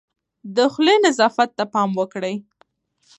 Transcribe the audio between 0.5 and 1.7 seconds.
د خولې نظافت ته